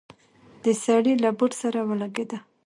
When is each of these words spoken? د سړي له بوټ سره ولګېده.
د 0.63 0.65
سړي 0.83 1.13
له 1.23 1.29
بوټ 1.37 1.51
سره 1.61 1.79
ولګېده. 1.89 2.37